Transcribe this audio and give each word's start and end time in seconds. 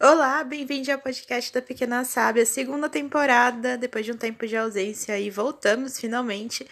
Olá, 0.00 0.44
bem-vindo 0.44 0.92
ao 0.92 0.98
podcast 1.00 1.52
da 1.52 1.60
Pequena 1.60 2.04
Sábia, 2.04 2.46
segunda 2.46 2.88
temporada, 2.88 3.76
depois 3.76 4.04
de 4.06 4.12
um 4.12 4.16
tempo 4.16 4.46
de 4.46 4.56
ausência 4.56 5.18
e 5.18 5.28
voltamos 5.28 5.98
finalmente. 5.98 6.64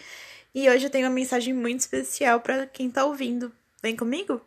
E 0.55 0.69
hoje 0.69 0.85
eu 0.85 0.89
tenho 0.89 1.05
uma 1.07 1.13
mensagem 1.13 1.53
muito 1.53 1.81
especial 1.81 2.39
para 2.39 2.65
quem 2.65 2.89
tá 2.89 3.03
ouvindo. 3.03 3.51
Vem 3.83 3.97
comigo? 3.97 4.39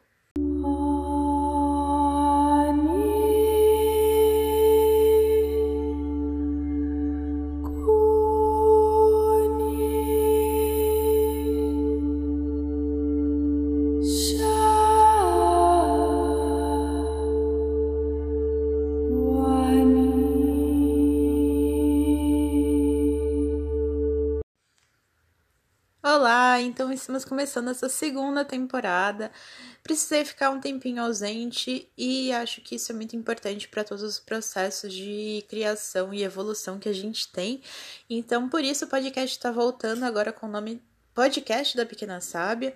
Olá, 26.02 26.58
então 26.58 26.90
estamos 26.90 27.26
começando 27.26 27.68
essa 27.68 27.86
segunda 27.86 28.42
temporada. 28.42 29.30
Precisei 29.82 30.24
ficar 30.24 30.48
um 30.48 30.58
tempinho 30.58 31.02
ausente 31.02 31.92
e 31.96 32.32
acho 32.32 32.62
que 32.62 32.76
isso 32.76 32.90
é 32.90 32.94
muito 32.94 33.14
importante 33.14 33.68
para 33.68 33.84
todos 33.84 34.02
os 34.02 34.18
processos 34.18 34.94
de 34.94 35.44
criação 35.46 36.14
e 36.14 36.22
evolução 36.22 36.78
que 36.78 36.88
a 36.88 36.92
gente 36.94 37.30
tem. 37.30 37.62
Então, 38.08 38.48
por 38.48 38.64
isso 38.64 38.86
o 38.86 38.88
podcast 38.88 39.36
está 39.36 39.50
voltando 39.50 40.02
agora 40.04 40.32
com 40.32 40.46
o 40.46 40.50
nome 40.50 40.82
Podcast 41.12 41.76
da 41.76 41.84
Pequena 41.84 42.18
Sábia, 42.22 42.74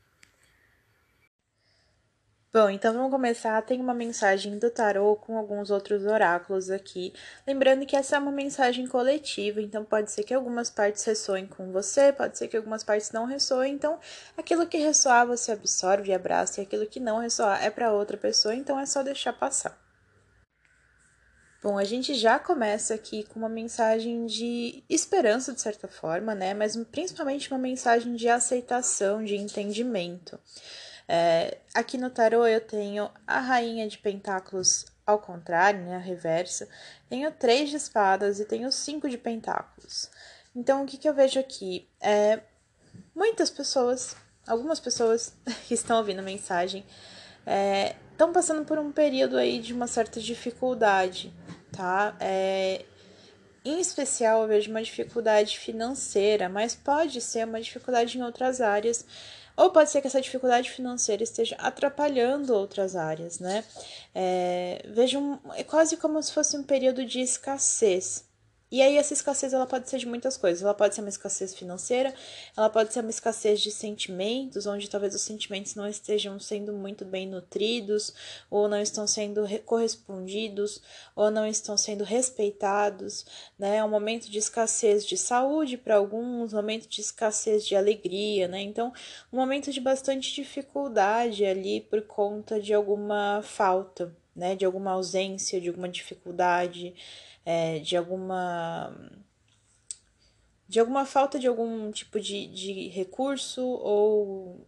Bom, 2.55 2.69
então 2.69 2.93
vamos 2.93 3.11
começar. 3.11 3.61
Tem 3.63 3.81
uma 3.81 3.93
mensagem 3.93 4.57
do 4.57 4.71
tarô 4.71 5.17
com 5.17 5.37
alguns 5.37 5.69
outros 5.69 6.05
oráculos 6.05 6.69
aqui. 6.69 7.11
Lembrando 7.45 7.85
que 7.85 7.97
essa 7.97 8.15
é 8.15 8.19
uma 8.19 8.31
mensagem 8.31 8.87
coletiva, 8.87 9.61
então 9.61 9.83
pode 9.83 10.09
ser 10.09 10.23
que 10.23 10.33
algumas 10.33 10.69
partes 10.69 11.03
ressoem 11.03 11.45
com 11.45 11.73
você, 11.73 12.13
pode 12.13 12.37
ser 12.37 12.47
que 12.47 12.55
algumas 12.55 12.81
partes 12.81 13.11
não 13.11 13.25
ressoem. 13.25 13.73
Então, 13.73 13.99
aquilo 14.37 14.65
que 14.67 14.77
ressoar 14.77 15.27
você 15.27 15.51
absorve 15.51 16.11
e 16.11 16.13
abraça, 16.13 16.61
e 16.61 16.63
aquilo 16.63 16.87
que 16.87 16.97
não 16.97 17.19
ressoar 17.19 17.61
é 17.61 17.69
para 17.69 17.91
outra 17.91 18.15
pessoa, 18.15 18.55
então 18.55 18.79
é 18.79 18.85
só 18.85 19.03
deixar 19.03 19.33
passar. 19.33 19.77
Bom, 21.61 21.77
a 21.77 21.83
gente 21.83 22.13
já 22.13 22.39
começa 22.39 22.93
aqui 22.93 23.25
com 23.25 23.37
uma 23.37 23.49
mensagem 23.49 24.25
de 24.27 24.81
esperança, 24.89 25.51
de 25.51 25.59
certa 25.59 25.89
forma, 25.89 26.33
né? 26.33 26.53
Mas 26.53 26.77
principalmente 26.89 27.51
uma 27.51 27.59
mensagem 27.59 28.15
de 28.15 28.29
aceitação, 28.29 29.25
de 29.25 29.35
entendimento. 29.35 30.39
É, 31.07 31.59
aqui 31.73 31.97
no 31.97 32.09
tarô 32.09 32.47
eu 32.47 32.61
tenho 32.61 33.09
a 33.27 33.39
rainha 33.39 33.87
de 33.87 33.97
pentáculos 33.97 34.85
ao 35.05 35.19
contrário, 35.19 35.81
né, 35.81 35.95
a 35.95 35.99
reversa. 35.99 36.67
Tenho 37.07 37.31
três 37.31 37.69
de 37.69 37.75
espadas 37.75 38.39
e 38.39 38.45
tenho 38.45 38.71
cinco 38.71 39.07
de 39.09 39.17
pentáculos. 39.17 40.09
Então, 40.55 40.83
o 40.83 40.85
que, 40.85 40.97
que 40.97 41.07
eu 41.07 41.13
vejo 41.13 41.39
aqui? 41.39 41.87
É, 42.01 42.39
muitas 43.13 43.49
pessoas, 43.49 44.15
algumas 44.47 44.79
pessoas 44.79 45.33
que 45.67 45.73
estão 45.73 45.97
ouvindo 45.97 46.19
a 46.19 46.23
mensagem, 46.23 46.83
estão 48.11 48.29
é, 48.29 48.33
passando 48.33 48.65
por 48.65 48.79
um 48.79 48.91
período 48.91 49.37
aí 49.37 49.59
de 49.59 49.73
uma 49.73 49.87
certa 49.87 50.19
dificuldade, 50.19 51.31
tá? 51.71 52.15
É, 52.19 52.83
em 53.63 53.79
especial, 53.79 54.43
eu 54.43 54.47
vejo 54.47 54.69
uma 54.71 54.81
dificuldade 54.81 55.57
financeira, 55.57 56.47
mas 56.47 56.75
pode 56.75 57.19
ser 57.19 57.45
uma 57.45 57.61
dificuldade 57.61 58.17
em 58.17 58.23
outras 58.23 58.61
áreas 58.61 59.05
ou 59.55 59.69
pode 59.69 59.89
ser 59.89 60.01
que 60.01 60.07
essa 60.07 60.21
dificuldade 60.21 60.69
financeira 60.69 61.23
esteja 61.23 61.55
atrapalhando 61.57 62.53
outras 62.53 62.95
áreas, 62.95 63.39
né? 63.39 63.63
É, 64.13 64.83
vejo 64.89 65.19
um, 65.19 65.39
é 65.55 65.63
quase 65.63 65.95
como 65.97 66.21
se 66.21 66.33
fosse 66.33 66.57
um 66.57 66.63
período 66.63 67.05
de 67.05 67.21
escassez. 67.21 68.24
E 68.71 68.81
aí 68.81 68.97
essa 68.97 69.13
escassez 69.13 69.53
ela 69.53 69.67
pode 69.67 69.87
ser 69.89 69.99
de 69.99 70.07
muitas 70.07 70.37
coisas. 70.37 70.63
Ela 70.63 70.73
pode 70.73 70.95
ser 70.95 71.01
uma 71.01 71.09
escassez 71.09 71.53
financeira, 71.53 72.13
ela 72.57 72.69
pode 72.69 72.91
ser 72.91 73.01
uma 73.01 73.09
escassez 73.09 73.61
de 73.61 73.71
sentimentos, 73.71 74.65
onde 74.65 74.89
talvez 74.89 75.13
os 75.13 75.21
sentimentos 75.21 75.75
não 75.75 75.87
estejam 75.87 76.39
sendo 76.39 76.73
muito 76.73 77.05
bem 77.05 77.27
nutridos, 77.27 78.13
ou 78.49 78.67
não 78.67 78.81
estão 78.81 79.05
sendo 79.05 79.47
correspondidos, 79.65 80.81
ou 81.15 81.29
não 81.29 81.45
estão 81.45 81.77
sendo 81.77 82.03
respeitados, 82.03 83.25
né? 83.57 83.77
É 83.77 83.83
um 83.83 83.89
momento 83.89 84.29
de 84.29 84.39
escassez 84.39 85.05
de 85.05 85.15
saúde 85.15 85.77
para 85.77 85.95
alguns, 85.95 86.51
um 86.53 86.57
momento 86.57 86.87
de 86.87 87.01
escassez 87.01 87.65
de 87.65 87.75
alegria, 87.75 88.47
né? 88.47 88.61
Então, 88.61 88.91
um 89.31 89.37
momento 89.37 89.71
de 89.71 89.79
bastante 89.79 90.33
dificuldade 90.33 91.45
ali 91.45 91.81
por 91.81 92.01
conta 92.01 92.59
de 92.59 92.73
alguma 92.73 93.41
falta, 93.43 94.11
né? 94.35 94.55
De 94.55 94.65
alguma 94.65 94.91
ausência, 94.91 95.61
de 95.61 95.69
alguma 95.69 95.87
dificuldade 95.87 96.95
é, 97.45 97.79
de 97.79 97.95
alguma 97.95 98.93
de 100.67 100.79
alguma 100.79 101.05
falta 101.05 101.37
de 101.37 101.47
algum 101.47 101.91
tipo 101.91 102.19
de, 102.19 102.47
de 102.47 102.87
recurso 102.89 103.63
ou 103.63 104.67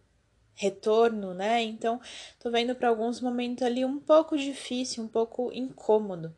retorno, 0.54 1.34
né? 1.34 1.62
Então, 1.62 2.00
tô 2.38 2.50
vendo 2.50 2.74
para 2.74 2.88
alguns 2.88 3.20
momentos 3.20 3.62
ali 3.62 3.84
um 3.84 3.98
pouco 3.98 4.36
difícil, 4.36 5.04
um 5.04 5.08
pouco 5.08 5.52
incômodo. 5.52 6.34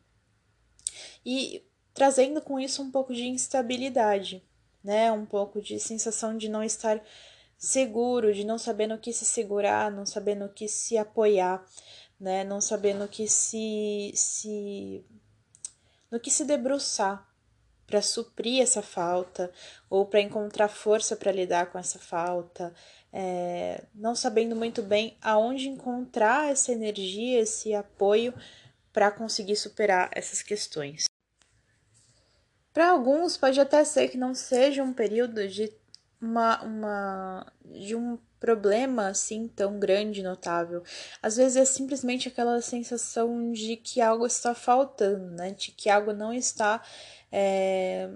E 1.25 1.63
trazendo 1.93 2.41
com 2.41 2.59
isso 2.59 2.81
um 2.81 2.91
pouco 2.91 3.13
de 3.13 3.27
instabilidade, 3.27 4.43
né? 4.83 5.11
Um 5.11 5.25
pouco 5.25 5.61
de 5.61 5.79
sensação 5.79 6.37
de 6.37 6.49
não 6.49 6.63
estar 6.63 7.01
seguro, 7.57 8.33
de 8.33 8.43
não 8.43 8.57
saber 8.57 8.87
no 8.87 8.97
que 8.97 9.13
se 9.13 9.25
segurar, 9.25 9.91
não 9.91 10.05
saber 10.05 10.35
no 10.35 10.49
que 10.49 10.67
se 10.67 10.97
apoiar, 10.97 11.63
né? 12.19 12.43
Não 12.43 12.61
saber 12.61 12.93
no 12.93 13.07
que 13.07 13.27
se 13.27 14.11
se 14.15 15.03
no 16.11 16.19
que 16.19 16.29
se 16.29 16.43
debruçar 16.43 17.25
para 17.87 18.01
suprir 18.01 18.61
essa 18.61 18.81
falta 18.81 19.51
ou 19.89 20.05
para 20.05 20.21
encontrar 20.21 20.67
força 20.69 21.15
para 21.15 21.31
lidar 21.31 21.71
com 21.71 21.79
essa 21.79 21.99
falta, 21.99 22.73
é, 23.11 23.83
não 23.93 24.15
sabendo 24.15 24.55
muito 24.55 24.81
bem 24.81 25.17
aonde 25.21 25.67
encontrar 25.67 26.49
essa 26.51 26.71
energia, 26.71 27.39
esse 27.39 27.73
apoio 27.73 28.33
para 28.93 29.11
conseguir 29.11 29.55
superar 29.55 30.09
essas 30.13 30.41
questões. 30.41 31.05
Para 32.73 32.89
alguns 32.89 33.35
pode 33.35 33.59
até 33.59 33.83
ser 33.83 34.07
que 34.07 34.17
não 34.17 34.33
seja 34.33 34.83
um 34.83 34.93
período 34.93 35.45
de 35.47 35.73
uma, 36.21 36.61
uma 36.63 37.53
de 37.65 37.95
um 37.95 38.17
problema 38.41 39.07
assim 39.07 39.47
tão 39.47 39.79
grande, 39.79 40.23
notável. 40.23 40.83
Às 41.21 41.37
vezes 41.37 41.55
é 41.55 41.63
simplesmente 41.63 42.27
aquela 42.27 42.59
sensação 42.59 43.51
de 43.51 43.77
que 43.77 44.01
algo 44.01 44.25
está 44.25 44.55
faltando, 44.55 45.29
né? 45.35 45.51
De 45.51 45.71
que 45.71 45.89
algo 45.89 46.11
não 46.11 46.33
está 46.33 46.83
é, 47.31 48.09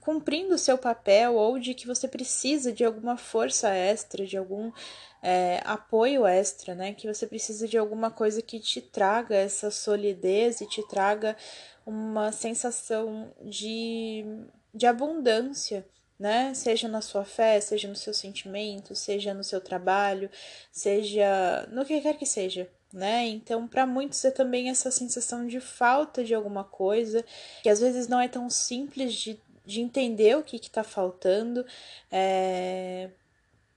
cumprindo 0.00 0.56
o 0.56 0.58
seu 0.58 0.76
papel 0.76 1.36
ou 1.36 1.60
de 1.60 1.74
que 1.74 1.86
você 1.86 2.08
precisa 2.08 2.72
de 2.72 2.84
alguma 2.84 3.16
força 3.16 3.70
extra, 3.70 4.26
de 4.26 4.36
algum 4.36 4.72
é, 5.22 5.60
apoio 5.64 6.26
extra, 6.26 6.74
né? 6.74 6.92
Que 6.92 7.06
você 7.06 7.24
precisa 7.24 7.68
de 7.68 7.78
alguma 7.78 8.10
coisa 8.10 8.42
que 8.42 8.58
te 8.58 8.80
traga 8.80 9.36
essa 9.36 9.70
solidez 9.70 10.60
e 10.60 10.66
te 10.66 10.82
traga 10.88 11.36
uma 11.86 12.32
sensação 12.32 13.32
de, 13.42 14.24
de 14.74 14.86
abundância 14.86 15.86
né? 16.20 16.52
Seja 16.52 16.86
na 16.86 17.00
sua 17.00 17.24
fé, 17.24 17.58
seja 17.62 17.88
no 17.88 17.96
seu 17.96 18.12
sentimento, 18.12 18.94
seja 18.94 19.32
no 19.32 19.42
seu 19.42 19.58
trabalho, 19.58 20.30
seja 20.70 21.66
no 21.72 21.82
que 21.82 21.98
quer 22.02 22.18
que 22.18 22.26
seja, 22.26 22.70
né? 22.92 23.26
Então, 23.26 23.66
para 23.66 23.86
muitos 23.86 24.22
é 24.26 24.30
também 24.30 24.68
essa 24.68 24.90
sensação 24.90 25.46
de 25.46 25.60
falta 25.60 26.22
de 26.22 26.34
alguma 26.34 26.62
coisa, 26.62 27.24
que 27.62 27.70
às 27.70 27.80
vezes 27.80 28.06
não 28.06 28.20
é 28.20 28.28
tão 28.28 28.50
simples 28.50 29.14
de, 29.14 29.40
de 29.64 29.80
entender 29.80 30.36
o 30.36 30.42
que 30.42 30.56
está 30.56 30.84
faltando, 30.84 31.64
é... 32.12 33.08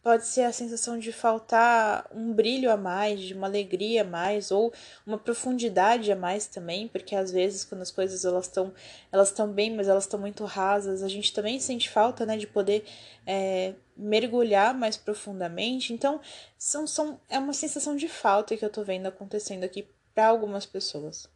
pode 0.04 0.28
ser 0.28 0.42
a 0.42 0.52
sensação 0.52 1.00
de 1.00 1.14
faltar 1.14 2.06
um 2.14 2.34
brilho 2.34 2.70
a 2.70 2.76
mais, 2.76 3.22
de 3.22 3.34
uma 3.34 3.48
alegria 3.48 4.02
a 4.02 4.04
mais 4.04 4.52
ou 4.52 4.74
uma 5.08 5.18
profundidade 5.18 6.12
a 6.12 6.16
mais 6.16 6.46
também, 6.46 6.90
porque 6.90 7.16
às 7.16 7.32
vezes 7.32 7.64
quando 7.64 7.82
as 7.82 7.90
coisas 7.90 8.26
elas 8.26 8.46
estão 8.46 8.74
elas 9.12 9.30
estão 9.30 9.48
bem, 9.48 9.74
mas 9.74 9.88
elas 9.88 10.04
estão 10.04 10.20
muito 10.20 10.44
rasas, 10.44 11.02
a 11.02 11.08
gente 11.08 11.32
também 11.32 11.58
sente 11.58 11.90
falta, 11.90 12.26
né, 12.26 12.36
de 12.36 12.46
poder 12.46 12.84
é, 13.26 13.76
mergulhar 13.96 14.74
mais 14.74 14.98
profundamente. 14.98 15.94
Então, 15.94 16.20
são, 16.58 16.86
são 16.86 17.20
é 17.30 17.40
uma 17.40 17.54
sensação 17.54 17.96
de 17.96 18.10
falta 18.10 18.58
que 18.58 18.66
eu 18.66 18.70
tô 18.70 18.84
vendo 18.84 19.08
acontecendo 19.08 19.64
aqui 19.64 19.88
para 20.14 20.28
algumas 20.28 20.66
pessoas. 20.66 21.30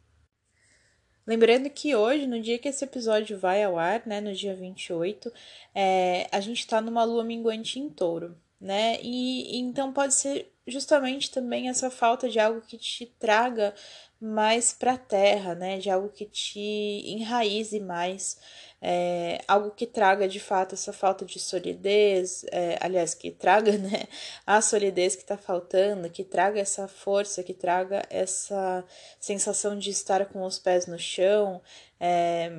Lembrando 1.26 1.70
que 1.70 1.94
hoje, 1.94 2.26
no 2.26 2.40
dia 2.40 2.58
que 2.58 2.68
esse 2.68 2.84
episódio 2.84 3.38
vai 3.38 3.62
ao 3.62 3.78
ar, 3.78 4.02
né, 4.06 4.20
no 4.20 4.34
dia 4.34 4.54
28, 4.54 5.32
é, 5.74 6.28
a 6.32 6.40
gente 6.40 6.60
está 6.60 6.80
numa 6.80 7.04
lua 7.04 7.24
minguante 7.24 7.78
em 7.78 7.88
touro 7.88 8.36
né? 8.60 8.98
E, 9.02 9.58
então 9.58 9.92
pode 9.92 10.14
ser 10.14 10.52
justamente 10.66 11.30
também 11.30 11.68
essa 11.68 11.90
falta 11.90 12.28
de 12.28 12.38
algo 12.38 12.60
que 12.60 12.76
te 12.76 13.06
traga 13.18 13.74
mais 14.20 14.72
para 14.72 14.94
a 14.94 14.98
terra, 14.98 15.54
né? 15.54 15.78
De 15.78 15.88
algo 15.90 16.08
que 16.08 16.26
te 16.26 16.60
enraize 17.06 17.78
mais, 17.80 18.38
é, 18.82 19.40
algo 19.46 19.70
que 19.70 19.86
traga 19.86 20.28
de 20.28 20.40
fato 20.40 20.74
essa 20.74 20.92
falta 20.92 21.24
de 21.24 21.38
solidez, 21.38 22.44
é, 22.50 22.76
aliás, 22.80 23.14
que 23.14 23.30
traga, 23.30 23.72
né? 23.78 24.08
A 24.46 24.60
solidez 24.60 25.14
que 25.14 25.22
está 25.22 25.36
faltando, 25.38 26.10
que 26.10 26.24
traga 26.24 26.60
essa 26.60 26.88
força, 26.88 27.42
que 27.42 27.54
traga 27.54 28.04
essa 28.10 28.84
sensação 29.20 29.78
de 29.78 29.90
estar 29.90 30.26
com 30.26 30.44
os 30.44 30.58
pés 30.58 30.86
no 30.86 30.98
chão, 30.98 31.62
é, 32.00 32.50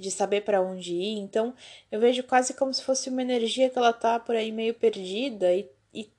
de 0.00 0.10
saber 0.10 0.42
para 0.42 0.60
onde 0.60 0.94
ir. 0.94 1.18
Então, 1.18 1.54
eu 1.90 2.00
vejo 2.00 2.22
quase 2.24 2.54
como 2.54 2.72
se 2.72 2.82
fosse 2.82 3.08
uma 3.08 3.22
energia 3.22 3.70
que 3.70 3.78
ela 3.78 3.92
tá 3.92 4.18
por 4.18 4.34
aí 4.34 4.50
meio 4.50 4.74
perdida 4.74 5.52
e, 5.52 5.68
e 5.92 6.10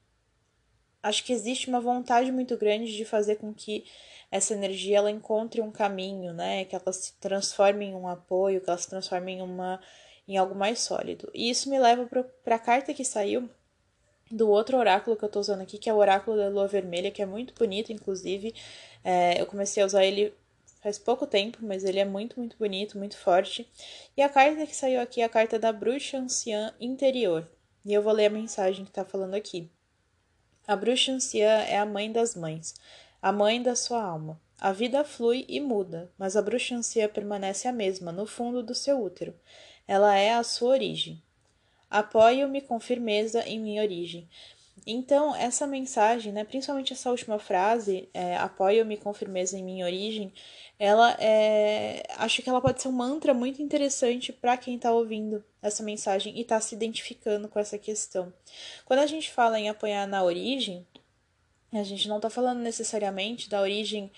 acho 1.03 1.23
que 1.23 1.33
existe 1.33 1.67
uma 1.67 1.81
vontade 1.81 2.31
muito 2.31 2.55
grande 2.57 2.95
de 2.95 3.05
fazer 3.05 3.37
com 3.37 3.53
que 3.53 3.85
essa 4.29 4.53
energia 4.53 4.97
ela 4.97 5.11
encontre 5.11 5.61
um 5.61 5.71
caminho, 5.71 6.33
né? 6.33 6.63
Que 6.65 6.75
ela 6.75 6.93
se 6.93 7.13
transforme 7.19 7.85
em 7.85 7.95
um 7.95 8.07
apoio, 8.07 8.61
que 8.61 8.69
ela 8.69 8.77
se 8.79 8.89
transforme 8.89 9.33
em 9.33 9.41
uma 9.41 9.79
em 10.27 10.37
algo 10.37 10.55
mais 10.55 10.79
sólido. 10.79 11.29
E 11.33 11.49
isso 11.49 11.69
me 11.69 11.79
leva 11.79 12.07
para 12.43 12.55
a 12.55 12.59
carta 12.59 12.93
que 12.93 13.03
saiu 13.03 13.49
do 14.31 14.49
outro 14.49 14.77
oráculo 14.77 15.17
que 15.17 15.25
eu 15.25 15.29
tô 15.29 15.39
usando 15.39 15.61
aqui, 15.61 15.77
que 15.77 15.89
é 15.89 15.93
o 15.93 15.97
oráculo 15.97 16.37
da 16.37 16.47
lua 16.47 16.67
vermelha, 16.67 17.11
que 17.11 17.21
é 17.21 17.25
muito 17.25 17.53
bonito, 17.53 17.91
inclusive. 17.91 18.53
É, 19.03 19.39
eu 19.41 19.45
comecei 19.45 19.83
a 19.83 19.85
usar 19.85 20.05
ele 20.05 20.33
faz 20.81 20.97
pouco 20.97 21.27
tempo, 21.27 21.59
mas 21.61 21.83
ele 21.83 21.99
é 21.99 22.05
muito, 22.05 22.39
muito 22.39 22.57
bonito, 22.57 22.97
muito 22.97 23.17
forte. 23.17 23.69
E 24.17 24.21
a 24.21 24.27
carta 24.27 24.65
que 24.65 24.75
saiu 24.75 24.99
aqui 24.99 25.21
é 25.21 25.25
a 25.25 25.29
carta 25.29 25.57
da 25.57 25.71
bruxa 25.71 26.17
anciã 26.17 26.73
interior. 26.79 27.47
E 27.85 27.93
eu 27.93 28.01
vou 28.01 28.11
ler 28.11 28.25
a 28.25 28.31
mensagem 28.31 28.83
que 28.83 28.91
está 28.91 29.05
falando 29.05 29.35
aqui. 29.35 29.69
A 30.67 30.75
bruxa 30.75 31.11
anciã 31.11 31.49
é 31.63 31.77
a 31.77 31.85
mãe 31.85 32.11
das 32.11 32.35
mães, 32.35 32.75
a 33.21 33.31
mãe 33.31 33.61
da 33.61 33.75
sua 33.75 34.03
alma. 34.03 34.39
A 34.59 34.71
vida 34.71 35.03
flui 35.03 35.45
e 35.47 35.59
muda, 35.59 36.11
mas 36.17 36.35
a 36.35 36.41
bruxa 36.41 36.75
anciã 36.75 37.07
permanece 37.07 37.67
a 37.67 37.71
mesma, 37.71 38.11
no 38.11 38.27
fundo 38.27 38.61
do 38.61 38.75
seu 38.75 39.01
útero. 39.01 39.33
Ela 39.87 40.15
é 40.15 40.33
a 40.33 40.43
sua 40.43 40.69
origem. 40.69 41.21
Apoio-me 41.89 42.61
com 42.61 42.79
firmeza 42.79 43.43
em 43.47 43.59
minha 43.59 43.81
origem. 43.81 44.29
Então, 44.85 45.35
essa 45.35 45.67
mensagem, 45.67 46.31
né, 46.33 46.43
principalmente 46.43 46.93
essa 46.93 47.11
última 47.11 47.37
frase, 47.37 48.09
é, 48.13 48.35
apoio-me 48.37 48.97
com 48.97 49.13
firmeza 49.13 49.57
em 49.57 49.63
minha 49.63 49.85
origem, 49.85 50.33
ela 50.79 51.15
é. 51.19 52.03
Acho 52.17 52.41
que 52.41 52.49
ela 52.49 52.59
pode 52.59 52.81
ser 52.81 52.87
um 52.87 52.91
mantra 52.91 53.33
muito 53.33 53.61
interessante 53.61 54.33
para 54.33 54.57
quem 54.57 54.75
está 54.75 54.91
ouvindo 54.91 55.43
essa 55.61 55.83
mensagem 55.83 56.35
e 56.35 56.41
está 56.41 56.59
se 56.59 56.73
identificando 56.73 57.47
com 57.47 57.59
essa 57.59 57.77
questão. 57.77 58.33
Quando 58.85 58.99
a 58.99 59.05
gente 59.05 59.29
fala 59.31 59.59
em 59.59 59.69
apoiar 59.69 60.07
na 60.07 60.23
origem, 60.23 60.85
a 61.71 61.83
gente 61.83 62.07
não 62.07 62.15
está 62.17 62.29
falando 62.29 62.59
necessariamente 62.59 63.47
da 63.49 63.61
origem 63.61 64.11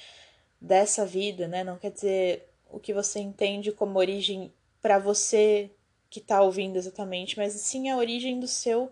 dessa 0.61 1.05
vida, 1.05 1.47
né? 1.47 1.63
Não 1.63 1.77
quer 1.77 1.91
dizer 1.91 2.49
o 2.71 2.79
que 2.79 2.93
você 2.93 3.19
entende 3.19 3.71
como 3.73 3.99
origem 3.99 4.51
para 4.81 4.97
você 4.97 5.69
que 6.09 6.19
está 6.19 6.41
ouvindo 6.41 6.77
exatamente, 6.77 7.37
mas 7.37 7.53
sim 7.53 7.89
a 7.89 7.97
origem 7.97 8.39
do 8.39 8.47
seu 8.47 8.91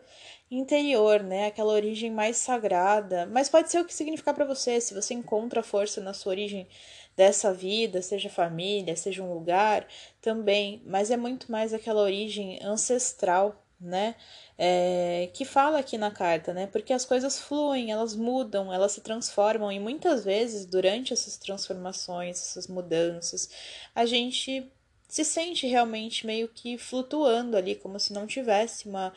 interior, 0.52 1.24
né? 1.24 1.48
Aquela 1.48 1.72
origem 1.74 2.12
mais 2.12 2.38
sagrada. 2.38 3.26
Mas 3.28 3.50
pode 3.50 3.72
ser 3.72 3.80
o 3.80 3.86
que 3.86 3.94
significar 3.94 4.34
para 4.34 4.46
você, 4.46 4.82
se 4.82 4.94
você 4.94 5.14
encontra 5.14 5.64
força 5.64 6.02
na 6.02 6.14
sua 6.14 6.32
origem 6.32 6.68
dessa 7.16 7.54
vida, 7.54 8.02
seja 8.02 8.30
família, 8.30 8.96
seja 8.96 9.24
um 9.24 9.34
lugar, 9.34 9.88
também, 10.22 10.82
mas 10.86 11.12
é 11.12 11.18
muito 11.18 11.52
mais 11.52 11.74
aquela 11.74 12.02
origem 12.02 12.60
ancestral, 12.64 13.64
né? 13.80 14.16
É, 14.58 15.30
que 15.34 15.44
fala 15.46 15.80
aqui 15.80 15.98
na 15.98 16.12
carta, 16.12 16.54
né? 16.54 16.68
Porque 16.68 16.94
as 16.94 17.06
coisas 17.06 17.40
fluem, 17.40 17.92
elas 17.92 18.16
mudam, 18.16 18.74
elas 18.74 18.92
se 18.94 19.02
transformam, 19.02 19.72
e 19.72 19.80
muitas 19.80 20.24
vezes, 20.24 20.66
durante 20.66 21.14
essas 21.14 21.38
transformações, 21.38 22.40
essas 22.40 22.68
mudanças, 22.68 23.50
a 23.96 24.06
gente 24.06 24.72
se 25.08 25.26
sente 25.26 25.68
realmente 25.68 26.26
meio 26.26 26.48
que 26.48 26.78
flutuando 26.78 27.58
ali, 27.58 27.76
como 27.76 28.00
se 28.00 28.14
não 28.14 28.26
tivesse 28.26 28.88
uma, 28.88 29.12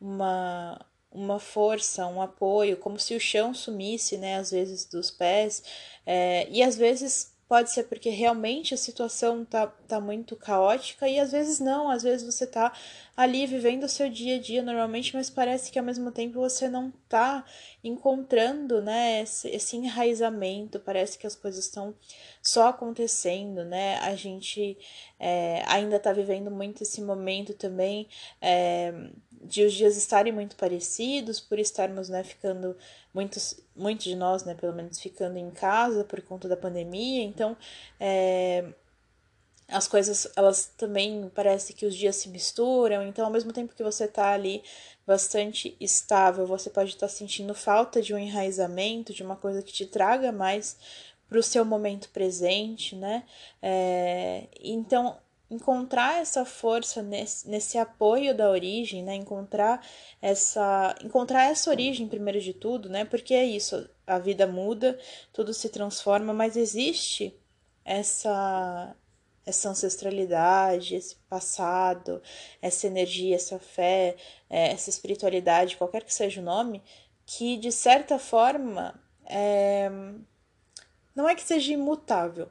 uma, 0.00 0.84
uma 1.10 1.38
força, 1.38 2.06
um 2.06 2.22
apoio, 2.22 2.76
como 2.76 2.98
se 2.98 3.14
o 3.14 3.20
chão 3.20 3.52
sumisse, 3.54 4.16
né, 4.16 4.36
às 4.36 4.50
vezes 4.50 4.84
dos 4.86 5.10
pés, 5.10 5.62
é, 6.06 6.48
e 6.50 6.62
às 6.62 6.76
vezes 6.76 7.30
Pode 7.50 7.72
ser 7.72 7.82
porque 7.88 8.10
realmente 8.10 8.74
a 8.74 8.76
situação 8.76 9.44
tá, 9.44 9.66
tá 9.66 10.00
muito 10.00 10.36
caótica 10.36 11.08
e 11.08 11.18
às 11.18 11.32
vezes 11.32 11.58
não, 11.58 11.90
às 11.90 12.04
vezes 12.04 12.24
você 12.24 12.46
tá 12.46 12.72
ali 13.16 13.44
vivendo 13.44 13.82
o 13.82 13.88
seu 13.88 14.08
dia 14.08 14.36
a 14.36 14.38
dia 14.38 14.62
normalmente, 14.62 15.16
mas 15.16 15.28
parece 15.28 15.68
que 15.72 15.76
ao 15.76 15.84
mesmo 15.84 16.12
tempo 16.12 16.38
você 16.38 16.68
não 16.68 16.92
tá 17.08 17.44
encontrando, 17.82 18.80
né, 18.80 19.22
esse, 19.22 19.48
esse 19.48 19.76
enraizamento, 19.76 20.78
parece 20.78 21.18
que 21.18 21.26
as 21.26 21.34
coisas 21.34 21.64
estão 21.64 21.92
só 22.40 22.68
acontecendo, 22.68 23.64
né, 23.64 23.98
a 23.98 24.14
gente 24.14 24.78
é, 25.18 25.64
ainda 25.66 25.98
tá 25.98 26.12
vivendo 26.12 26.52
muito 26.52 26.84
esse 26.84 27.02
momento 27.02 27.52
também 27.54 28.06
é, 28.40 28.94
de 29.40 29.64
os 29.64 29.72
dias 29.72 29.96
estarem 29.96 30.32
muito 30.32 30.56
parecidos, 30.56 31.40
por 31.40 31.58
estarmos, 31.58 32.08
né, 32.08 32.22
ficando 32.22 32.76
muitos, 33.12 33.58
muitos 33.74 34.04
de 34.04 34.14
nós, 34.14 34.44
né, 34.44 34.54
pelo 34.54 34.74
menos 34.74 35.00
ficando 35.00 35.38
em 35.38 35.50
casa 35.50 36.04
por 36.04 36.20
conta 36.22 36.48
da 36.48 36.56
pandemia, 36.56 37.22
então 37.22 37.56
é, 37.98 38.66
as 39.68 39.86
coisas, 39.88 40.28
elas 40.36 40.66
também 40.76 41.30
parece 41.34 41.72
que 41.72 41.86
os 41.86 41.94
dias 41.94 42.16
se 42.16 42.28
misturam, 42.28 43.02
então 43.06 43.24
ao 43.24 43.30
mesmo 43.30 43.52
tempo 43.52 43.74
que 43.74 43.82
você 43.82 44.06
tá 44.06 44.32
ali 44.32 44.62
bastante 45.06 45.76
estável, 45.80 46.46
você 46.46 46.68
pode 46.68 46.90
estar 46.90 47.06
tá 47.06 47.12
sentindo 47.12 47.54
falta 47.54 48.02
de 48.02 48.12
um 48.12 48.18
enraizamento, 48.18 49.14
de 49.14 49.22
uma 49.22 49.36
coisa 49.36 49.62
que 49.62 49.72
te 49.72 49.86
traga 49.86 50.32
mais 50.32 50.76
para 51.28 51.38
o 51.38 51.42
seu 51.42 51.64
momento 51.64 52.10
presente, 52.10 52.96
né? 52.96 53.24
É, 53.62 54.48
então 54.60 55.16
encontrar 55.50 56.20
essa 56.20 56.44
força 56.44 57.02
nesse, 57.02 57.48
nesse 57.48 57.76
apoio 57.76 58.34
da 58.34 58.48
origem, 58.50 59.02
né? 59.02 59.14
Encontrar 59.14 59.84
essa 60.22 60.94
encontrar 61.02 61.50
essa 61.50 61.70
origem 61.70 62.08
primeiro 62.08 62.40
de 62.40 62.54
tudo, 62.54 62.88
né? 62.88 63.04
Porque 63.04 63.34
é 63.34 63.44
isso, 63.44 63.88
a 64.06 64.18
vida 64.18 64.46
muda, 64.46 64.98
tudo 65.32 65.52
se 65.52 65.68
transforma, 65.68 66.32
mas 66.32 66.56
existe 66.56 67.34
essa 67.84 68.94
essa 69.44 69.70
ancestralidade, 69.70 70.94
esse 70.94 71.16
passado, 71.28 72.22
essa 72.62 72.86
energia, 72.86 73.34
essa 73.34 73.58
fé, 73.58 74.16
é, 74.48 74.72
essa 74.72 74.90
espiritualidade, 74.90 75.76
qualquer 75.76 76.04
que 76.04 76.14
seja 76.14 76.40
o 76.40 76.44
nome, 76.44 76.82
que 77.26 77.56
de 77.56 77.72
certa 77.72 78.18
forma 78.18 79.00
é... 79.24 79.90
não 81.14 81.28
é 81.28 81.34
que 81.34 81.42
seja 81.42 81.72
imutável, 81.72 82.50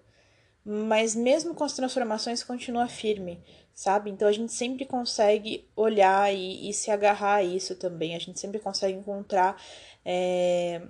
mas 0.65 1.15
mesmo 1.15 1.55
com 1.55 1.63
as 1.63 1.73
transformações 1.73 2.43
continua 2.43 2.87
firme, 2.87 3.41
sabe? 3.73 4.09
Então 4.09 4.27
a 4.27 4.31
gente 4.31 4.51
sempre 4.51 4.85
consegue 4.85 5.67
olhar 5.75 6.33
e, 6.33 6.69
e 6.69 6.73
se 6.73 6.91
agarrar 6.91 7.35
a 7.35 7.43
isso 7.43 7.75
também, 7.75 8.15
a 8.15 8.19
gente 8.19 8.39
sempre 8.39 8.59
consegue 8.59 8.97
encontrar 8.97 9.61
é, 10.05 10.81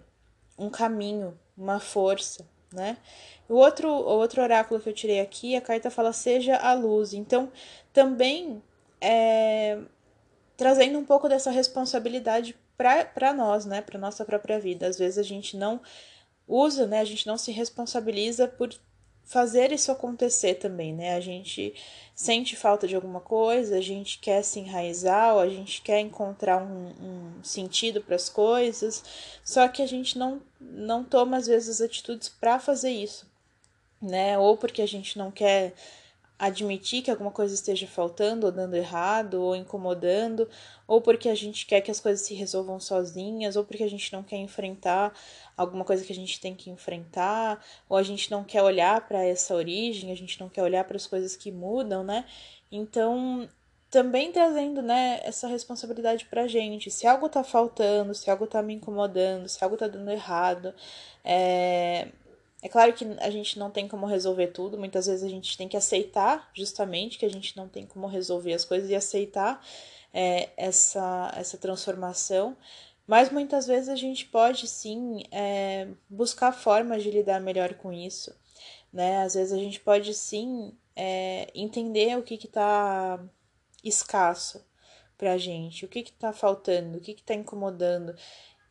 um 0.58 0.70
caminho, 0.70 1.38
uma 1.58 1.80
força, 1.80 2.46
né? 2.74 2.98
O 3.48 3.56
outro, 3.56 3.90
o 3.90 4.18
outro 4.20 4.42
oráculo 4.42 4.80
que 4.80 4.90
eu 4.90 4.94
tirei 4.94 5.20
aqui, 5.20 5.56
a 5.56 5.62
carta 5.62 5.90
fala 5.90 6.14
seja 6.14 6.56
a 6.58 6.74
luz. 6.74 7.14
Então, 7.14 7.52
também 7.92 8.62
é, 9.02 9.80
trazendo 10.56 11.00
um 11.00 11.06
pouco 11.06 11.28
dessa 11.28 11.50
responsabilidade 11.50 12.56
para 12.78 13.34
nós, 13.34 13.66
né? 13.66 13.82
Para 13.82 14.00
nossa 14.00 14.24
própria 14.24 14.60
vida. 14.60 14.88
Às 14.88 14.98
vezes 14.98 15.18
a 15.18 15.24
gente 15.24 15.58
não 15.58 15.82
usa, 16.48 16.86
né? 16.86 17.00
A 17.00 17.06
gente 17.06 17.26
não 17.26 17.38
se 17.38 17.52
responsabiliza 17.52 18.48
por 18.48 18.70
fazer 19.30 19.72
isso 19.72 19.92
acontecer 19.92 20.56
também, 20.56 20.92
né? 20.92 21.14
A 21.14 21.20
gente 21.20 21.76
sente 22.16 22.56
falta 22.56 22.88
de 22.88 22.96
alguma 22.96 23.20
coisa, 23.20 23.78
a 23.78 23.82
gente 23.82 24.18
quer 24.18 24.42
se 24.44 24.60
enraizar, 24.60 25.38
a 25.38 25.48
gente 25.48 25.84
quer 25.84 26.00
encontrar 26.00 26.58
um, 26.58 26.88
um 26.90 27.44
sentido 27.44 28.02
para 28.02 28.16
as 28.16 28.28
coisas, 28.28 29.04
só 29.46 29.68
que 29.68 29.84
a 29.84 29.88
gente 29.88 30.18
não, 30.18 30.42
não 30.60 31.04
toma 31.04 31.38
às 31.38 31.46
vezes 31.46 31.80
atitudes 31.80 32.28
para 32.28 32.60
fazer 32.60 32.90
isso, 32.90 33.28
né? 34.02 34.36
Ou 34.40 34.58
porque 34.58 34.82
a 34.82 34.88
gente 34.88 35.16
não 35.16 35.30
quer 35.30 35.76
admitir 36.40 37.02
que 37.04 37.12
alguma 37.12 37.32
coisa 37.32 37.54
esteja 37.54 37.86
faltando, 37.86 38.46
ou 38.46 38.52
dando 38.52 38.76
errado, 38.76 39.42
ou 39.42 39.56
incomodando, 39.56 40.50
ou 40.88 41.02
porque 41.02 41.28
a 41.28 41.36
gente 41.36 41.66
quer 41.66 41.82
que 41.82 41.92
as 41.92 42.00
coisas 42.00 42.26
se 42.26 42.34
resolvam 42.34 42.80
sozinhas, 42.80 43.58
ou 43.58 43.66
porque 43.66 43.84
a 43.84 43.90
gente 43.90 44.12
não 44.14 44.24
quer 44.24 44.38
enfrentar 44.38 45.14
alguma 45.58 45.84
coisa 45.84 46.06
que 46.06 46.14
a 46.14 46.16
gente 46.16 46.40
tem 46.40 46.56
que 46.56 46.70
enfrentar, 46.70 47.64
ou 47.90 47.98
a 47.98 48.04
gente 48.04 48.32
não 48.32 48.44
quer 48.46 48.64
olhar 48.64 49.06
para 49.06 49.24
essa 49.24 49.54
origem, 49.54 50.12
a 50.12 50.16
gente 50.16 50.40
não 50.40 50.48
quer 50.48 50.64
olhar 50.64 50.86
para 50.86 50.96
as 50.96 51.06
coisas 51.06 51.36
que 51.36 51.52
mudam, 51.52 52.04
né? 52.04 52.26
Então, 52.72 53.50
também 53.90 54.32
trazendo, 54.32 54.82
né, 54.82 55.20
essa 55.24 55.48
responsabilidade 55.48 56.26
pra 56.26 56.48
gente. 56.48 56.90
Se 56.92 57.08
algo 57.08 57.28
tá 57.28 57.44
faltando, 57.44 58.14
se 58.16 58.30
algo 58.30 58.48
tá 58.48 58.62
me 58.62 58.76
incomodando, 58.76 59.50
se 59.50 59.64
algo 59.64 59.76
tá 59.76 59.88
dando 59.88 60.10
errado, 60.12 60.74
é, 61.24 62.08
é 62.62 62.68
claro 62.68 62.94
que 62.94 63.06
a 63.20 63.30
gente 63.30 63.58
não 63.58 63.72
tem 63.72 63.88
como 63.88 64.06
resolver 64.06 64.48
tudo, 64.48 64.78
muitas 64.78 65.08
vezes 65.08 65.24
a 65.24 65.30
gente 65.30 65.58
tem 65.58 65.68
que 65.68 65.78
aceitar 65.78 66.50
justamente 66.54 67.18
que 67.18 67.26
a 67.26 67.30
gente 67.30 67.56
não 67.56 67.70
tem 67.70 67.86
como 67.86 68.08
resolver 68.08 68.54
as 68.54 68.66
coisas 68.66 68.90
e 68.90 68.96
aceitar 68.96 69.66
é, 70.14 70.50
essa, 70.58 71.32
essa 71.36 71.58
transformação, 71.58 72.58
mas 73.08 73.32
muitas 73.32 73.66
vezes 73.66 73.90
a 73.90 73.96
gente 73.96 74.26
pode 74.26 74.68
sim 74.68 75.24
é, 75.32 75.88
buscar 76.10 76.52
formas 76.52 77.02
de 77.02 77.10
lidar 77.10 77.40
melhor 77.40 77.74
com 77.76 77.94
isso, 77.94 78.36
né? 78.92 79.24
Às 79.24 79.34
vezes 79.36 79.54
a 79.54 79.58
gente 79.58 79.80
pode 79.80 80.14
sim 80.14 80.78
é, 80.96 81.48
entender 81.56 82.18
o 82.18 82.24
que 82.24 82.36
está 82.36 83.20
escasso 83.84 84.64
pra 85.18 85.38
gente, 85.38 85.86
o 85.86 85.88
que 85.88 86.00
está 86.00 86.34
faltando, 86.34 86.98
o 86.98 87.02
que 87.02 87.12
está 87.12 87.34
incomodando, 87.34 88.16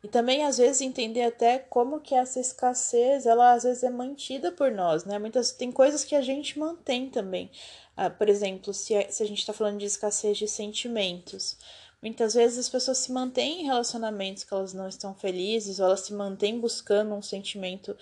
e 0.03 0.07
também, 0.07 0.45
às 0.45 0.57
vezes, 0.57 0.81
entender 0.81 1.23
até 1.23 1.59
como 1.59 1.99
que 1.99 2.15
essa 2.15 2.39
escassez, 2.39 3.25
ela 3.25 3.53
às 3.53 3.63
vezes 3.63 3.83
é 3.83 3.89
mantida 3.89 4.51
por 4.51 4.71
nós, 4.71 5.03
né? 5.03 5.19
Muitas, 5.19 5.51
tem 5.51 5.71
coisas 5.71 6.05
que 6.05 6.15
a 6.15 6.21
gente 6.21 6.57
mantém 6.57 7.09
também. 7.09 7.51
Ah, 7.97 8.09
por 8.09 8.29
exemplo, 8.29 8.73
se 8.73 8.95
a, 8.95 9.11
se 9.11 9.21
a 9.21 9.25
gente 9.25 9.39
está 9.39 9.51
falando 9.51 9.79
de 9.79 9.85
escassez 9.85 10.37
de 10.37 10.47
sentimentos. 10.47 11.57
Muitas 12.01 12.33
vezes 12.33 12.57
as 12.57 12.69
pessoas 12.69 12.99
se 12.99 13.11
mantêm 13.11 13.61
em 13.61 13.65
relacionamentos 13.65 14.45
que 14.45 14.53
elas 14.53 14.73
não 14.73 14.87
estão 14.87 15.13
felizes, 15.13 15.79
ou 15.79 15.87
elas 15.87 16.01
se 16.01 16.13
mantêm 16.13 16.59
buscando 16.59 17.13
um 17.13 17.21
sentimento 17.21 17.95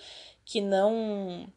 que 0.44 0.60
não 0.60 1.52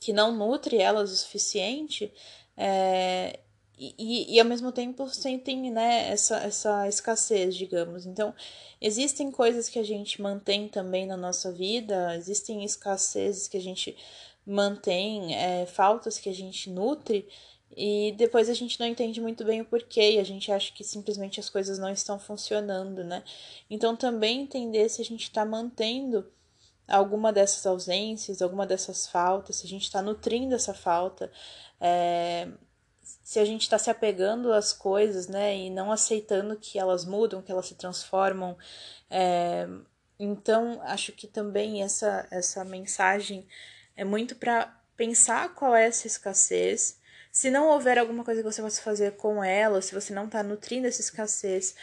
que 0.00 0.12
não 0.12 0.32
nutre 0.36 0.78
elas 0.78 1.10
o 1.10 1.16
suficiente, 1.16 2.12
é, 2.56 3.40
e, 3.76 4.34
e, 4.34 4.40
ao 4.40 4.46
mesmo 4.46 4.70
tempo 4.70 5.08
sentem 5.08 5.70
né, 5.70 6.08
essa, 6.10 6.36
essa 6.38 6.88
escassez, 6.88 7.56
digamos. 7.56 8.06
Então, 8.06 8.32
existem 8.80 9.30
coisas 9.30 9.68
que 9.68 9.78
a 9.78 9.82
gente 9.82 10.22
mantém 10.22 10.68
também 10.68 11.06
na 11.06 11.16
nossa 11.16 11.50
vida, 11.50 12.14
existem 12.16 12.64
escassezes 12.64 13.48
que 13.48 13.56
a 13.56 13.60
gente 13.60 13.96
mantém, 14.46 15.34
é, 15.34 15.66
faltas 15.66 16.18
que 16.18 16.28
a 16.28 16.34
gente 16.34 16.70
nutre, 16.70 17.28
e 17.76 18.12
depois 18.16 18.48
a 18.48 18.54
gente 18.54 18.78
não 18.78 18.86
entende 18.86 19.20
muito 19.20 19.44
bem 19.44 19.60
o 19.60 19.64
porquê, 19.64 20.12
e 20.12 20.18
a 20.20 20.24
gente 20.24 20.52
acha 20.52 20.72
que 20.72 20.84
simplesmente 20.84 21.40
as 21.40 21.50
coisas 21.50 21.76
não 21.78 21.90
estão 21.90 22.18
funcionando, 22.18 23.02
né? 23.02 23.24
Então, 23.68 23.96
também 23.96 24.42
entender 24.42 24.88
se 24.88 25.02
a 25.02 25.04
gente 25.04 25.24
está 25.24 25.44
mantendo 25.44 26.30
alguma 26.86 27.32
dessas 27.32 27.66
ausências, 27.66 28.40
alguma 28.40 28.66
dessas 28.66 29.06
faltas, 29.08 29.56
se 29.56 29.66
a 29.66 29.68
gente 29.68 29.82
está 29.82 30.00
nutrindo 30.00 30.54
essa 30.54 30.74
falta. 30.74 31.32
É, 31.80 32.48
se 33.22 33.38
a 33.38 33.44
gente 33.44 33.62
está 33.62 33.78
se 33.78 33.90
apegando 33.90 34.52
às 34.52 34.72
coisas, 34.72 35.28
né, 35.28 35.56
e 35.56 35.70
não 35.70 35.92
aceitando 35.92 36.56
que 36.56 36.78
elas 36.78 37.04
mudam, 37.04 37.42
que 37.42 37.52
elas 37.52 37.66
se 37.66 37.74
transformam. 37.74 38.56
É, 39.10 39.68
então, 40.18 40.80
acho 40.84 41.12
que 41.12 41.26
também 41.26 41.82
essa, 41.82 42.26
essa 42.30 42.64
mensagem 42.64 43.46
é 43.96 44.04
muito 44.04 44.36
para 44.36 44.74
pensar 44.96 45.54
qual 45.54 45.74
é 45.74 45.86
essa 45.86 46.06
escassez. 46.06 46.98
Se 47.30 47.50
não 47.50 47.68
houver 47.68 47.98
alguma 47.98 48.24
coisa 48.24 48.42
que 48.42 48.50
você 48.50 48.62
possa 48.62 48.80
fazer 48.82 49.16
com 49.16 49.42
ela, 49.42 49.82
se 49.82 49.94
você 49.94 50.12
não 50.14 50.26
está 50.26 50.42
nutrindo 50.42 50.86
essa 50.86 51.00
escassez, 51.00 51.74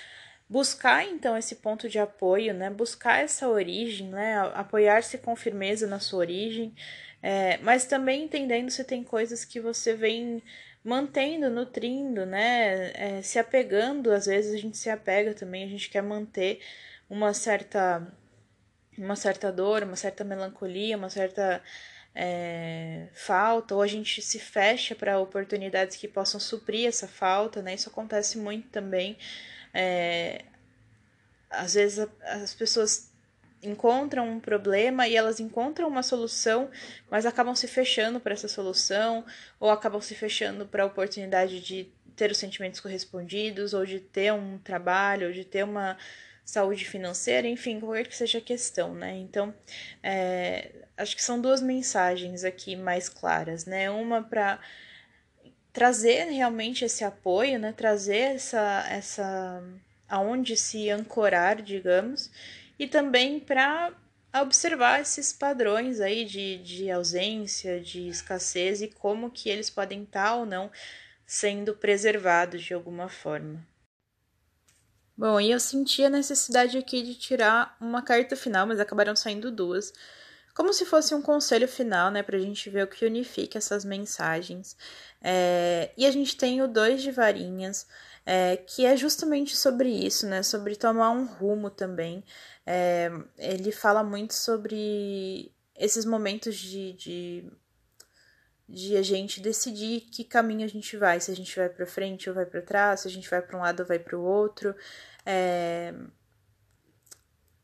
buscar 0.49 1.05
então 1.05 1.37
esse 1.37 1.55
ponto 1.55 1.89
de 1.89 1.99
apoio, 1.99 2.53
né? 2.53 2.69
Buscar 2.69 3.19
essa 3.23 3.47
origem, 3.47 4.09
né? 4.09 4.37
Apoiar-se 4.53 5.17
com 5.17 5.35
firmeza 5.35 5.87
na 5.87 5.99
sua 5.99 6.19
origem, 6.19 6.73
é, 7.21 7.57
mas 7.59 7.85
também 7.85 8.23
entendendo 8.23 8.69
se 8.71 8.83
tem 8.83 9.03
coisas 9.03 9.45
que 9.45 9.59
você 9.59 9.93
vem 9.93 10.41
mantendo, 10.83 11.49
nutrindo, 11.49 12.25
né? 12.25 12.91
É, 12.93 13.21
se 13.21 13.39
apegando, 13.39 14.11
às 14.11 14.25
vezes 14.25 14.53
a 14.53 14.57
gente 14.57 14.77
se 14.77 14.89
apega 14.89 15.33
também, 15.33 15.63
a 15.63 15.67
gente 15.67 15.89
quer 15.89 16.01
manter 16.01 16.61
uma 17.09 17.33
certa 17.33 18.07
uma 18.97 19.15
certa 19.15 19.51
dor, 19.51 19.83
uma 19.83 19.95
certa 19.95 20.23
melancolia, 20.23 20.97
uma 20.97 21.09
certa 21.09 21.61
é, 22.13 23.07
falta, 23.13 23.75
ou 23.75 23.81
a 23.81 23.87
gente 23.87 24.21
se 24.21 24.39
fecha 24.39 24.93
para 24.95 25.19
oportunidades 25.19 25.97
que 25.97 26.07
possam 26.07 26.39
suprir 26.39 26.87
essa 26.87 27.07
falta, 27.07 27.61
né? 27.61 27.73
Isso 27.73 27.89
acontece 27.89 28.37
muito 28.37 28.69
também. 28.69 29.17
É, 29.73 30.43
às 31.49 31.73
vezes 31.73 32.07
as 32.21 32.53
pessoas 32.53 33.10
encontram 33.63 34.27
um 34.29 34.39
problema 34.39 35.07
e 35.07 35.15
elas 35.15 35.39
encontram 35.39 35.87
uma 35.87 36.03
solução, 36.03 36.69
mas 37.09 37.25
acabam 37.25 37.55
se 37.55 37.67
fechando 37.67 38.19
para 38.19 38.33
essa 38.33 38.47
solução, 38.47 39.25
ou 39.59 39.69
acabam 39.69 40.01
se 40.01 40.15
fechando 40.15 40.65
para 40.65 40.83
a 40.83 40.87
oportunidade 40.87 41.59
de 41.61 41.91
ter 42.15 42.31
os 42.31 42.37
sentimentos 42.37 42.79
correspondidos, 42.79 43.73
ou 43.73 43.85
de 43.85 43.99
ter 43.99 44.33
um 44.33 44.57
trabalho, 44.57 45.27
ou 45.27 45.33
de 45.33 45.45
ter 45.45 45.63
uma 45.63 45.97
saúde 46.43 46.85
financeira, 46.85 47.47
enfim, 47.47 47.79
qualquer 47.79 48.07
que 48.07 48.15
seja 48.15 48.39
a 48.39 48.41
questão, 48.41 48.93
né? 48.93 49.15
Então, 49.17 49.53
é, 50.03 50.71
acho 50.97 51.15
que 51.15 51.23
são 51.23 51.39
duas 51.39 51.61
mensagens 51.61 52.43
aqui 52.43 52.75
mais 52.75 53.07
claras, 53.07 53.65
né? 53.65 53.89
Uma 53.89 54.21
para 54.21 54.59
trazer 55.71 56.25
realmente 56.25 56.83
esse 56.83 57.03
apoio, 57.03 57.57
né? 57.59 57.71
Trazer 57.71 58.35
essa, 58.35 58.85
essa 58.89 59.63
aonde 60.09 60.57
se 60.57 60.89
ancorar, 60.89 61.61
digamos, 61.61 62.29
e 62.81 62.87
também 62.87 63.39
para 63.39 63.93
observar 64.41 65.01
esses 65.01 65.31
padrões 65.31 65.99
aí 65.99 66.25
de, 66.25 66.57
de 66.57 66.89
ausência, 66.89 67.79
de 67.79 68.07
escassez 68.07 68.81
e 68.81 68.87
como 68.87 69.29
que 69.29 69.49
eles 69.49 69.69
podem 69.69 70.01
estar 70.01 70.33
ou 70.33 70.47
não 70.47 70.71
sendo 71.23 71.75
preservados 71.75 72.63
de 72.63 72.73
alguma 72.73 73.07
forma. 73.07 73.63
Bom, 75.15 75.39
e 75.39 75.51
eu 75.51 75.59
senti 75.59 76.03
a 76.03 76.09
necessidade 76.09 76.75
aqui 76.75 77.03
de 77.03 77.13
tirar 77.13 77.77
uma 77.79 78.01
carta 78.01 78.35
final, 78.35 78.65
mas 78.65 78.79
acabaram 78.79 79.15
saindo 79.15 79.51
duas. 79.51 79.93
Como 80.55 80.73
se 80.73 80.83
fosse 80.83 81.13
um 81.13 81.21
conselho 81.21 81.67
final, 81.67 82.09
né, 82.09 82.23
para 82.23 82.35
a 82.35 82.41
gente 82.41 82.67
ver 82.67 82.85
o 82.85 82.87
que 82.87 83.05
unifica 83.05 83.59
essas 83.59 83.85
mensagens. 83.85 84.75
É, 85.21 85.91
e 85.95 86.03
a 86.03 86.09
gente 86.09 86.35
tem 86.35 86.63
o 86.63 86.67
dois 86.67 87.03
de 87.03 87.11
varinhas, 87.11 87.85
é, 88.25 88.57
que 88.57 88.85
é 88.85 88.95
justamente 88.95 89.55
sobre 89.55 89.89
isso, 89.89 90.27
né, 90.27 90.43
sobre 90.43 90.75
tomar 90.75 91.11
um 91.11 91.25
rumo 91.25 91.69
também. 91.69 92.23
É, 92.65 93.09
ele 93.37 93.71
fala 93.71 94.03
muito 94.03 94.33
sobre 94.33 95.51
esses 95.75 96.05
momentos 96.05 96.55
de, 96.55 96.93
de, 96.93 97.51
de, 98.69 98.97
a 98.97 99.01
gente 99.01 99.41
decidir 99.41 100.01
que 100.01 100.23
caminho 100.23 100.63
a 100.63 100.69
gente 100.69 100.95
vai, 100.95 101.19
se 101.19 101.31
a 101.31 101.35
gente 101.35 101.55
vai 101.55 101.69
para 101.69 101.85
frente 101.87 102.29
ou 102.29 102.35
vai 102.35 102.45
para 102.45 102.61
trás, 102.61 103.01
se 103.01 103.07
a 103.07 103.11
gente 103.11 103.29
vai 103.29 103.41
para 103.41 103.57
um 103.57 103.61
lado 103.61 103.79
ou 103.81 103.85
vai 103.85 103.97
para 103.97 104.17
o 104.17 104.23
outro, 104.23 104.75
é, 105.25 105.93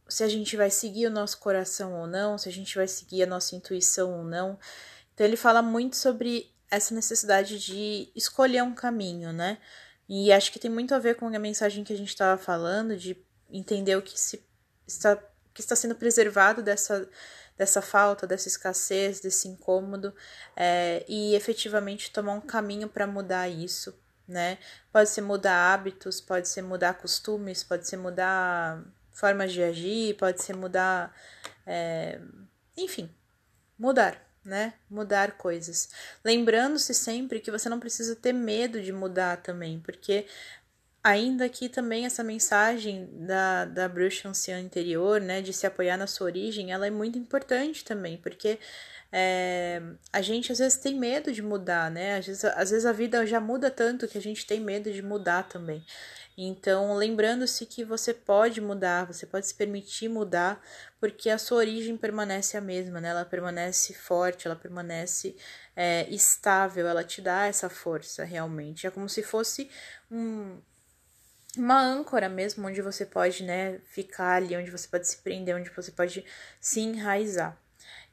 se 0.10 0.24
a 0.24 0.28
gente 0.28 0.56
vai 0.56 0.72
seguir 0.72 1.08
o 1.08 1.12
nosso 1.12 1.38
coração 1.40 1.94
ou 1.94 2.08
não, 2.08 2.38
se 2.38 2.50
a 2.50 2.52
gente 2.52 2.76
vai 2.76 2.88
seguir 2.88 3.24
a 3.24 3.28
nossa 3.28 3.56
intuição 3.56 4.18
ou 4.18 4.24
não. 4.24 4.58
Então 5.14 5.26
ele 5.26 5.38
fala 5.38 5.62
muito 5.62 5.96
sobre 5.96 6.52
essa 6.70 6.94
necessidade 6.94 7.60
de 7.60 8.12
escolher 8.16 8.64
um 8.64 8.74
caminho, 8.74 9.32
né? 9.32 9.58
E 10.08 10.32
acho 10.32 10.52
que 10.52 10.60
tem 10.60 10.72
muito 10.72 10.96
a 10.96 11.00
ver 11.00 11.16
com 11.16 11.28
a 11.28 11.40
mensagem 11.40 11.84
que 11.84 11.94
a 11.94 11.98
gente 11.98 12.10
estava 12.10 12.42
falando, 12.42 12.96
de 12.96 13.18
entender 13.50 13.96
o 13.96 14.02
que 14.02 14.20
se 14.20 14.44
está, 14.88 15.18
que 15.54 15.62
está 15.62 15.76
sendo 15.76 15.96
preservado 15.96 16.62
dessa, 16.62 17.10
dessa 17.58 17.82
falta, 17.82 18.26
dessa 18.26 18.48
escassez, 18.48 19.20
desse 19.20 19.48
incômodo, 19.48 20.14
é, 20.56 21.04
e 21.08 21.36
efetivamente 21.36 22.12
tomar 22.12 22.34
um 22.34 22.42
caminho 22.42 22.88
para 22.88 23.08
mudar 23.08 23.50
isso, 23.50 23.98
né? 24.28 24.58
Pode 24.92 25.10
ser 25.10 25.22
mudar 25.22 25.74
hábitos, 25.74 26.22
pode 26.22 26.48
ser 26.48 26.62
mudar 26.62 26.94
costumes, 26.96 27.64
pode 27.64 27.88
ser 27.88 27.98
mudar 27.98 28.84
formas 29.12 29.52
de 29.52 29.64
agir, 29.64 30.16
pode 30.16 30.42
ser 30.44 30.56
mudar. 30.56 31.14
É, 31.66 32.20
enfim, 32.78 33.10
mudar, 33.78 34.27
né? 34.48 34.74
Mudar 34.90 35.34
coisas. 35.34 35.90
Lembrando-se 36.24 36.94
sempre 36.94 37.40
que 37.42 37.52
você 37.52 37.68
não 37.68 37.80
precisa 37.80 38.16
ter 38.16 38.34
medo 38.34 38.82
de 38.82 38.92
mudar 38.94 39.38
também, 39.38 39.80
porque 39.80 40.26
ainda 41.04 41.46
aqui 41.46 41.70
também 41.70 42.06
essa 42.06 42.24
mensagem 42.24 43.10
da, 43.26 43.66
da 43.66 43.88
bruxa 43.90 44.30
anciã 44.30 44.60
interior, 44.60 45.22
né, 45.22 45.42
de 45.42 45.54
se 45.54 45.68
apoiar 45.68 45.98
na 45.98 46.08
sua 46.08 46.26
origem, 46.28 46.72
ela 46.72 46.88
é 46.88 46.90
muito 46.90 47.18
importante 47.18 47.84
também, 47.84 48.18
porque 48.18 48.58
é, 49.12 49.82
a 50.12 50.22
gente 50.22 50.52
às 50.52 50.60
vezes 50.60 50.78
tem 50.78 50.98
medo 50.98 51.32
de 51.32 51.42
mudar, 51.42 51.92
né, 51.92 52.18
às 52.18 52.26
vezes, 52.26 52.46
às 52.46 52.72
vezes 52.72 52.86
a 52.86 52.92
vida 52.92 53.26
já 53.26 53.40
muda 53.40 53.70
tanto 53.70 54.08
que 54.08 54.18
a 54.18 54.22
gente 54.22 54.46
tem 54.46 54.60
medo 54.60 54.92
de 54.92 55.02
mudar 55.02 55.44
também. 55.44 55.86
Então, 56.38 56.94
lembrando-se 56.96 57.66
que 57.66 57.84
você 57.84 58.14
pode 58.14 58.62
mudar, 58.62 59.06
você 59.06 59.26
pode 59.26 59.48
se 59.48 59.56
permitir 59.56 60.08
mudar, 60.08 60.62
porque 61.00 61.32
a 61.32 61.38
sua 61.40 61.58
origem 61.58 61.98
permanece 61.98 62.56
a 62.56 62.62
mesma, 62.62 63.02
né? 63.02 63.10
Ela 63.10 63.26
permanece 63.26 63.94
forte, 63.96 64.48
ela 64.48 64.56
permanece 64.56 65.36
é, 65.76 66.08
estável, 66.12 66.88
ela 66.88 67.04
te 67.04 67.22
dá 67.22 67.48
essa 67.48 67.70
força 67.70 68.24
realmente. 68.24 68.86
É 68.86 68.92
como 68.92 69.10
se 69.10 69.24
fosse 69.24 69.68
um, 70.12 70.62
uma 71.58 71.82
âncora 71.82 72.30
mesmo, 72.30 72.68
onde 72.68 72.84
você 72.84 73.04
pode, 73.04 73.44
né, 73.44 73.80
ficar 73.86 74.36
ali, 74.36 74.56
onde 74.56 74.70
você 74.70 74.88
pode 74.88 75.08
se 75.08 75.18
prender, 75.18 75.56
onde 75.56 75.72
você 75.72 75.92
pode 75.92 76.24
se 76.62 76.82
enraizar. 76.82 77.58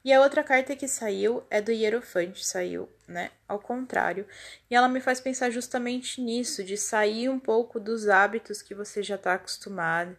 E 0.05 0.13
a 0.13 0.21
outra 0.21 0.43
carta 0.43 0.75
que 0.75 0.87
saiu 0.87 1.43
é 1.49 1.59
do 1.59 1.71
Hierofante, 1.71 2.45
saiu, 2.45 2.87
né, 3.07 3.31
ao 3.47 3.57
contrário. 3.59 4.27
E 4.69 4.75
ela 4.75 4.87
me 4.87 5.01
faz 5.01 5.19
pensar 5.19 5.49
justamente 5.49 6.21
nisso, 6.21 6.63
de 6.63 6.77
sair 6.77 7.27
um 7.27 7.39
pouco 7.39 7.79
dos 7.79 8.07
hábitos 8.07 8.61
que 8.61 8.75
você 8.75 9.01
já 9.01 9.15
está 9.15 9.33
acostumado, 9.33 10.15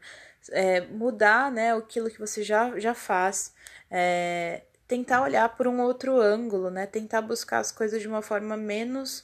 é, 0.50 0.80
mudar, 0.80 1.52
né, 1.52 1.72
aquilo 1.72 2.10
que 2.10 2.18
você 2.18 2.42
já, 2.42 2.76
já 2.80 2.94
faz, 2.94 3.54
é, 3.88 4.62
tentar 4.88 5.22
olhar 5.22 5.48
por 5.56 5.68
um 5.68 5.80
outro 5.80 6.20
ângulo, 6.20 6.68
né, 6.68 6.84
tentar 6.86 7.22
buscar 7.22 7.60
as 7.60 7.70
coisas 7.70 8.02
de 8.02 8.08
uma 8.08 8.22
forma 8.22 8.56
menos 8.56 9.22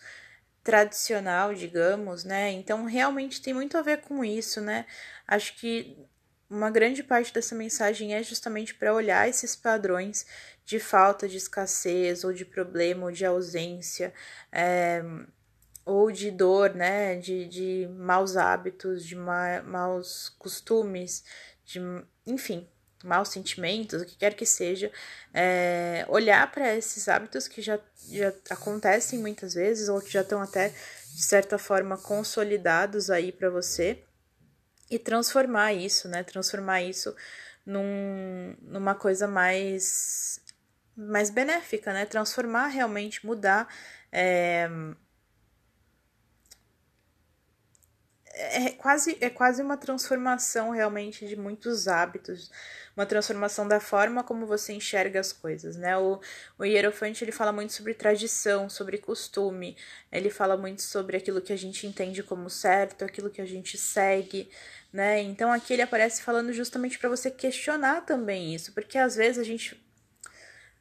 tradicional, 0.62 1.52
digamos, 1.54 2.22
né? 2.24 2.52
Então 2.52 2.84
realmente 2.84 3.42
tem 3.42 3.52
muito 3.52 3.76
a 3.76 3.82
ver 3.82 4.00
com 4.02 4.24
isso, 4.24 4.60
né? 4.60 4.86
Acho 5.26 5.56
que 5.56 5.98
uma 6.52 6.70
grande 6.70 7.02
parte 7.02 7.32
dessa 7.32 7.54
mensagem 7.54 8.14
é 8.14 8.22
justamente 8.22 8.74
para 8.74 8.92
olhar 8.92 9.28
esses 9.28 9.56
padrões 9.56 10.26
de 10.64 10.78
falta 10.78 11.26
de 11.26 11.38
escassez, 11.38 12.24
ou 12.24 12.32
de 12.32 12.44
problema, 12.44 13.06
ou 13.06 13.12
de 13.12 13.24
ausência, 13.24 14.12
é, 14.52 15.02
ou 15.84 16.12
de 16.12 16.30
dor, 16.30 16.74
né? 16.74 17.16
De, 17.16 17.46
de 17.46 17.88
maus 17.98 18.36
hábitos, 18.36 19.04
de 19.04 19.16
ma 19.16 19.62
maus 19.62 20.28
costumes, 20.38 21.24
de, 21.64 21.80
enfim, 22.26 22.68
maus 23.02 23.30
sentimentos, 23.30 24.02
o 24.02 24.06
que 24.06 24.16
quer 24.16 24.34
que 24.34 24.46
seja, 24.46 24.92
é, 25.34 26.04
olhar 26.08 26.50
para 26.52 26.76
esses 26.76 27.08
hábitos 27.08 27.48
que 27.48 27.62
já, 27.62 27.80
já 28.10 28.32
acontecem 28.50 29.18
muitas 29.18 29.54
vezes, 29.54 29.88
ou 29.88 30.00
que 30.00 30.10
já 30.12 30.20
estão 30.20 30.42
até, 30.42 30.68
de 30.68 31.22
certa 31.24 31.58
forma, 31.58 31.96
consolidados 31.96 33.10
aí 33.10 33.32
para 33.32 33.50
você 33.50 34.04
e 34.94 34.98
transformar 34.98 35.72
isso, 35.72 36.08
né? 36.08 36.22
Transformar 36.22 36.82
isso 36.82 37.14
num, 37.64 38.54
numa 38.60 38.94
coisa 38.94 39.26
mais, 39.26 40.40
mais 40.96 41.30
benéfica, 41.30 41.92
né? 41.92 42.04
Transformar 42.06 42.66
realmente, 42.68 43.24
mudar. 43.24 43.68
É, 44.10 44.68
é 48.34 48.70
quase, 48.70 49.16
é 49.20 49.28
quase 49.28 49.62
uma 49.62 49.76
transformação 49.76 50.70
realmente 50.70 51.26
de 51.26 51.36
muitos 51.36 51.86
hábitos, 51.86 52.50
uma 52.96 53.06
transformação 53.06 53.68
da 53.68 53.78
forma 53.80 54.22
como 54.22 54.46
você 54.46 54.72
enxerga 54.72 55.20
as 55.20 55.32
coisas, 55.32 55.76
né? 55.76 55.96
O, 55.96 56.20
o 56.58 56.64
Hierofante, 56.64 57.24
ele 57.24 57.32
fala 57.32 57.52
muito 57.52 57.72
sobre 57.72 57.94
tradição, 57.94 58.68
sobre 58.68 58.98
costume, 58.98 59.76
ele 60.10 60.30
fala 60.30 60.56
muito 60.56 60.82
sobre 60.82 61.16
aquilo 61.16 61.40
que 61.40 61.52
a 61.52 61.58
gente 61.58 61.86
entende 61.86 62.22
como 62.22 62.48
certo, 62.48 63.04
aquilo 63.04 63.30
que 63.30 63.40
a 63.40 63.46
gente 63.46 63.76
segue, 63.76 64.50
né? 64.92 65.20
Então 65.22 65.52
aqui 65.52 65.72
ele 65.74 65.82
aparece 65.82 66.22
falando 66.22 66.52
justamente 66.52 66.98
para 66.98 67.08
você 67.08 67.30
questionar 67.30 68.02
também 68.02 68.54
isso, 68.54 68.72
porque 68.72 68.98
às 68.98 69.14
vezes 69.16 69.38
a 69.38 69.44
gente 69.44 69.80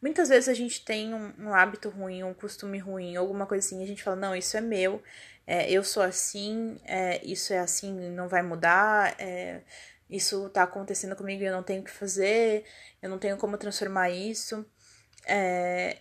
Muitas 0.01 0.29
vezes 0.29 0.49
a 0.49 0.53
gente 0.55 0.83
tem 0.83 1.13
um, 1.13 1.31
um, 1.37 1.53
hábito 1.53 1.87
ruim, 1.87 2.23
um 2.23 2.33
costume 2.33 2.79
ruim, 2.79 3.15
alguma 3.15 3.45
coisa 3.45 3.63
assim, 3.63 3.81
e 3.81 3.83
a 3.83 3.87
gente 3.87 4.01
fala, 4.01 4.15
não, 4.15 4.35
isso 4.35 4.57
é 4.57 4.61
meu, 4.61 5.01
é, 5.45 5.71
eu 5.71 5.83
sou 5.83 6.03
assim, 6.03 6.79
é, 6.85 7.23
isso 7.25 7.53
é 7.53 7.59
assim, 7.59 7.91
não 8.11 8.27
vai 8.27 8.41
mudar, 8.41 9.15
é, 9.19 9.61
isso 10.09 10.49
tá 10.49 10.63
acontecendo 10.63 11.15
comigo 11.15 11.41
e 11.41 11.45
eu 11.45 11.53
não 11.53 11.63
tenho 11.63 11.81
o 11.81 11.85
que 11.85 11.91
fazer, 11.91 12.65
eu 13.01 13.09
não 13.09 13.17
tenho 13.17 13.37
como 13.37 13.57
transformar 13.57 14.09
isso. 14.09 14.65
É, 15.25 15.97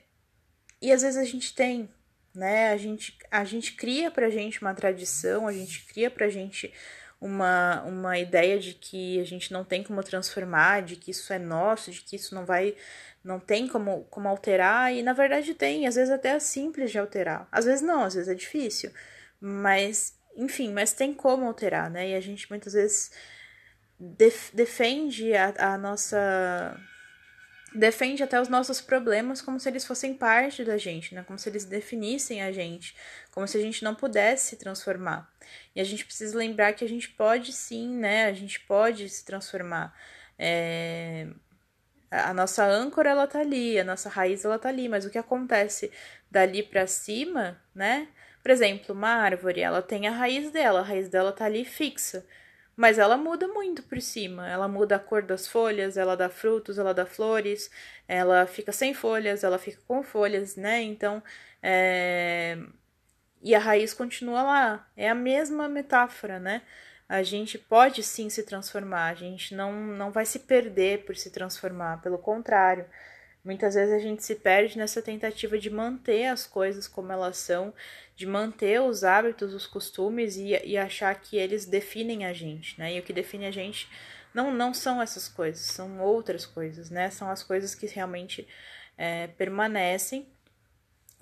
e 0.83 0.93
às 0.93 1.03
vezes 1.03 1.19
a 1.19 1.25
gente 1.25 1.55
tem, 1.55 1.89
né? 2.35 2.73
A 2.73 2.77
gente, 2.77 3.19
a 3.31 3.45
gente 3.45 3.75
cria 3.75 4.11
pra 4.11 4.31
gente 4.31 4.61
uma 4.63 4.75
tradição, 4.75 5.47
a 5.47 5.53
gente 5.53 5.85
cria 5.87 6.11
pra 6.11 6.29
gente 6.29 6.73
uma, 7.21 7.83
uma 7.83 8.19
ideia 8.19 8.59
de 8.59 8.75
que 8.75 9.21
a 9.21 9.25
gente 9.25 9.53
não 9.53 9.65
tem 9.65 9.83
como 9.83 10.03
transformar, 10.03 10.83
de 10.83 10.97
que 10.97 11.11
isso 11.11 11.33
é 11.33 11.39
nosso, 11.39 11.91
de 11.91 12.01
que 12.01 12.17
isso 12.17 12.35
não 12.35 12.47
vai, 12.47 12.75
não 13.23 13.39
tem 13.39 13.69
como, 13.69 14.05
como 14.11 14.27
alterar, 14.29 14.93
e 14.95 15.03
na 15.03 15.13
verdade 15.13 15.55
tem, 15.55 15.87
às 15.87 15.97
vezes 15.97 16.11
até 16.11 16.31
é 16.31 16.39
simples 16.41 16.91
de 16.91 16.99
alterar. 16.99 17.47
Às 17.53 17.67
vezes 17.67 17.83
não, 17.83 18.03
às 18.05 18.15
vezes 18.15 18.29
é 18.29 18.35
difícil, 18.35 18.91
mas 19.41 20.19
enfim, 20.37 20.73
mas 20.73 20.93
tem 20.93 21.13
como 21.13 21.47
alterar, 21.47 21.91
né? 21.91 22.11
E 22.11 22.15
a 22.15 22.21
gente 22.21 22.49
muitas 22.51 22.73
vezes 22.73 23.11
def 23.99 24.53
defende 24.55 25.35
a, 25.35 25.75
a 25.75 25.79
nossa 25.79 26.79
defende 27.75 28.23
até 28.23 28.41
os 28.41 28.49
nossos 28.49 28.81
problemas 28.81 29.41
como 29.41 29.61
se 29.61 29.69
eles 29.69 29.85
fossem 29.85 30.15
parte 30.15 30.65
da 30.65 30.77
gente, 30.77 31.15
né? 31.15 31.23
Como 31.23 31.39
se 31.39 31.49
eles 31.49 31.65
definissem 31.65 32.43
a 32.43 32.51
gente, 32.51 32.97
como 33.31 33.47
se 33.47 33.57
a 33.57 33.61
gente 33.61 33.85
não 33.85 33.95
pudesse 33.95 34.51
se 34.51 34.57
transformar. 34.57 35.31
E 35.75 35.81
a 35.81 35.85
gente 35.85 36.05
precisa 36.05 36.37
lembrar 36.37 36.73
que 36.73 36.85
a 36.85 36.89
gente 36.89 37.09
pode 37.11 37.53
sim, 37.53 37.97
né? 37.97 38.27
A 38.27 38.33
gente 38.33 38.61
pode 38.61 39.09
se 39.09 39.25
transformar. 39.25 39.95
É... 40.39 41.29
A 42.11 42.35
nossa 42.35 42.65
âncora 42.67 43.11
ela 43.11 43.27
tá 43.27 43.39
ali, 43.39 43.79
a 43.79 43.85
nossa 43.85 44.09
raiz 44.09 44.45
ela 44.45 44.59
tá 44.59 44.69
ali, 44.69 44.89
mas 44.89 45.05
o 45.05 45.11
que 45.11 45.19
acontece 45.19 45.93
dali 46.29 46.61
para 46.63 46.87
cima, 46.89 47.61
né? 47.73 48.09
Por 48.43 48.51
exemplo, 48.51 48.95
uma 48.95 49.09
árvore, 49.09 49.61
ela 49.61 49.83
tem 49.83 50.09
a 50.09 50.11
raiz 50.11 50.51
dela, 50.51 50.81
a 50.81 50.83
raiz 50.83 51.09
dela 51.09 51.33
tá 51.33 51.45
ali 51.45 51.65
fixa. 51.65 52.27
Mas 52.77 52.99
ela 52.99 53.17
muda 53.17 53.47
muito 53.49 53.83
por 53.83 54.01
cima. 54.01 54.49
Ela 54.49 54.67
muda 54.69 54.97
a 54.97 54.99
cor 54.99 55.23
das 55.23 55.47
folhas, 55.47 55.97
ela 55.99 56.17
dá 56.17 56.31
frutos, 56.31 56.79
ela 56.79 56.95
dá 56.95 57.05
flores, 57.05 57.71
ela 58.09 58.47
fica 58.47 58.73
sem 58.73 58.95
folhas, 58.95 59.45
ela 59.45 59.59
fica 59.59 59.81
com 59.87 60.03
folhas, 60.03 60.57
né? 60.57 60.81
Então, 60.83 61.23
é... 61.63 62.59
e 63.43 63.55
a 63.55 63.59
raiz 63.59 63.93
continua 63.93 64.43
lá. 64.43 64.91
É 64.97 65.09
a 65.11 65.15
mesma 65.15 65.69
metáfora, 65.69 66.39
né? 66.39 66.63
A 67.09 67.23
gente 67.23 67.59
pode 67.59 68.03
sim 68.03 68.31
se 68.31 68.45
transformar, 68.45 69.09
a 69.09 69.15
gente 69.15 69.55
não, 69.55 69.73
não 69.73 70.13
vai 70.13 70.25
se 70.25 70.39
perder 70.41 71.05
por 71.05 71.17
se 71.17 71.31
transformar, 71.31 72.01
pelo 72.01 72.19
contrário. 72.19 72.87
Muitas 73.45 73.75
vezes 73.75 73.95
a 73.95 73.99
gente 73.99 74.23
se 74.23 74.35
perde 74.35 74.77
nessa 74.77 75.01
tentativa 75.01 75.59
de 75.59 75.71
manter 75.71 76.27
as 76.27 76.47
coisas 76.47 76.87
como 76.87 77.11
elas 77.11 77.39
são, 77.39 77.73
de 78.15 78.27
manter 78.27 78.81
os 78.83 79.03
hábitos, 79.03 79.55
os 79.55 79.67
costumes 79.67 80.37
e, 80.37 80.49
e 80.65 80.77
achar 80.77 81.15
que 81.19 81.37
eles 81.37 81.65
definem 81.65 82.27
a 82.27 82.35
gente, 82.35 82.79
né? 82.79 82.95
E 82.95 83.01
o 83.01 83.03
que 83.03 83.15
define 83.15 83.47
a 83.47 83.51
gente 83.51 83.89
não, 84.35 84.53
não 84.53 84.75
são 84.75 85.01
essas 85.01 85.27
coisas, 85.27 85.63
são 85.63 86.01
outras 86.01 86.45
coisas, 86.45 86.91
né? 86.91 87.11
São 87.11 87.31
as 87.31 87.43
coisas 87.43 87.75
que 87.75 87.87
realmente 87.87 88.47
é, 88.99 89.27
permanecem. 89.29 90.29